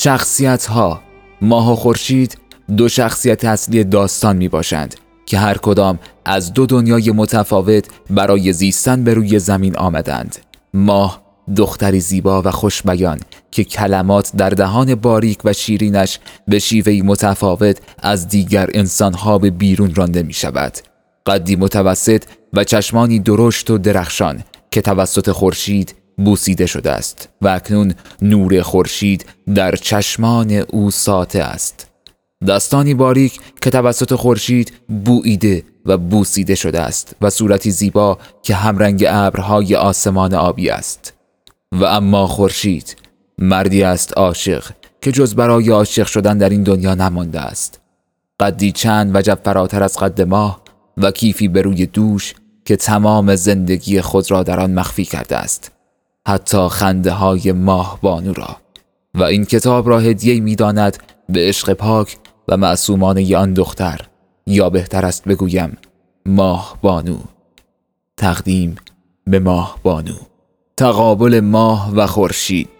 [0.00, 1.00] شخصیت ها
[1.40, 2.38] ماه و خورشید
[2.76, 4.94] دو شخصیت اصلی داستان می باشند
[5.26, 10.36] که هر کدام از دو دنیای متفاوت برای زیستن به روی زمین آمدند.
[10.74, 11.22] ماه
[11.56, 16.18] دختری زیبا و خوشبیان که کلمات در دهان باریک و شیرینش
[16.48, 20.72] به شیوهی متفاوت از دیگر انسانها به بیرون رانده می شود
[21.26, 27.94] قدی متوسط و چشمانی درشت و درخشان که توسط خورشید بوسیده شده است و اکنون
[28.22, 29.24] نور خورشید
[29.54, 31.90] در چشمان او ساته است.
[32.48, 34.72] دستانی باریک که توسط خورشید
[35.04, 41.14] بویده و بوسیده شده است و صورتی زیبا که همرنگ ابرهای آسمان آبی است.
[41.72, 42.96] و اما خورشید
[43.38, 44.64] مردی است عاشق
[45.00, 47.80] که جز برای عاشق شدن در این دنیا نمانده است.
[48.40, 50.62] قدی چند وجب فراتر از قد ماه
[50.96, 55.77] و کیفی به روی دوش که تمام زندگی خود را در آن مخفی کرده است.
[56.28, 58.56] حتی خنده های ماه بانو را.
[59.14, 60.96] و این کتاب را هدیه می داند
[61.28, 62.16] به عشق پاک
[62.48, 64.00] و معصومانه آن دختر.
[64.46, 65.76] یا بهتر است بگویم
[66.26, 67.18] ماه بانو
[68.16, 68.76] تقدیم
[69.26, 70.14] به ماه بانو
[70.76, 72.77] تقابل ماه و خورشید.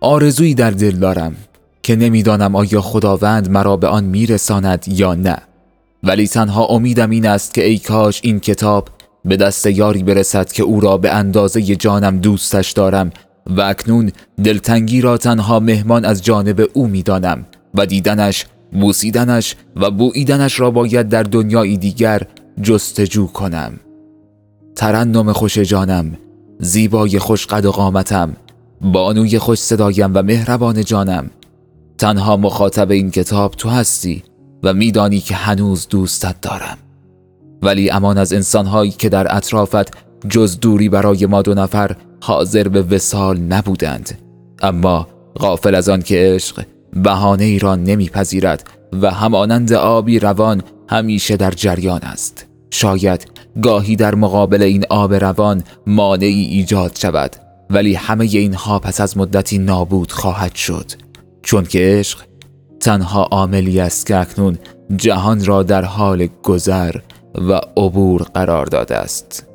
[0.00, 1.36] آرزویی در دل دارم
[1.82, 5.36] که نمی‌دانم آیا خداوند مرا به آن میرساند یا نه.
[6.02, 8.88] ولی تنها امیدم این است که ای کاش این کتاب
[9.24, 13.10] به دست یاری برسد که او را به اندازه جانم دوستش دارم
[13.46, 14.12] و اکنون
[14.44, 21.08] دلتنگی را تنها مهمان از جانب او می‌دانم و دیدنش بوسیدنش و بویدنش را باید
[21.08, 22.22] در دنیای دیگر
[22.62, 23.72] جستجو کنم.
[24.76, 26.16] ترنم خوش جانم
[26.58, 28.36] زیبای خوش قد و قامتم.
[28.80, 31.30] بانوی خوش صدایم و مهربان جانم.
[31.98, 34.22] تنها مخاطب این کتاب تو هستی
[34.62, 36.78] و میدانی که هنوز دوستت دارم.
[37.62, 39.96] ولی امان از انسانهایی که در اطرافت
[40.28, 44.18] جز دوری برای ما دو نفر حاضر به وسال نبودند.
[44.62, 45.06] اما
[45.38, 48.70] غافل از آن که عشق بهانه ای را نمیپذیرد
[49.02, 52.46] و همانند آبی روان همیشه در جریان است.
[52.70, 53.26] شاید
[53.62, 57.36] گاهی در مقابل این آب روان مانعی ایجاد شود.
[57.70, 60.92] ولی همه اینها پس از مدتی نابود خواهد شد.
[61.42, 62.18] چون که عشق
[62.80, 64.58] تنها عاملی است که اکنون
[64.96, 66.96] جهان را در حال گذر
[67.34, 69.49] و عبور قرار داده است.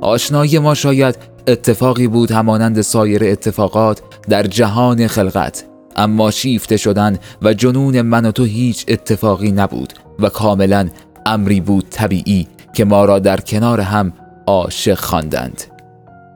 [0.00, 5.64] آشنایی ما شاید اتفاقی بود همانند سایر اتفاقات در جهان خلقت
[5.96, 10.88] اما شیفته شدن و جنون من و تو هیچ اتفاقی نبود و کاملا
[11.26, 14.12] امری بود طبیعی که ما را در کنار هم
[14.46, 15.62] عاشق خواندند.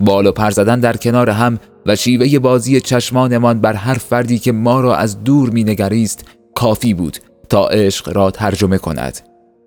[0.01, 4.53] بال و پر زدن در کنار هم و شیوه بازی چشمانمان بر هر فردی که
[4.53, 6.25] ما را از دور مینگریست
[6.55, 7.19] کافی بود
[7.49, 9.21] تا عشق را ترجمه کند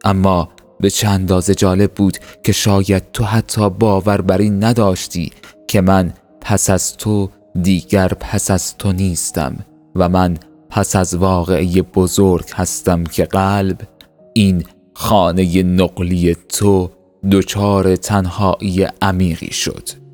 [0.06, 0.50] اما
[0.80, 5.32] به چند اندازه جالب بود که شاید تو حتی باور بر این نداشتی
[5.68, 7.30] که من پس از تو
[7.62, 9.56] دیگر پس از تو نیستم
[9.96, 10.38] و من
[10.70, 13.82] پس از واقعی بزرگ هستم که قلب
[14.34, 14.64] این
[14.94, 16.90] خانه نقلی تو
[17.32, 20.07] دچار تنهایی عمیقی شد.